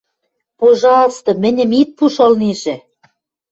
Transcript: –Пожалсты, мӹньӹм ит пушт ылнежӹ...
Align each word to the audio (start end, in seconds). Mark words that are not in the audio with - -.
–Пожалсты, 0.59 1.31
мӹньӹм 1.43 1.71
ит 1.81 1.89
пушт 1.97 2.17
ылнежӹ... 2.25 2.75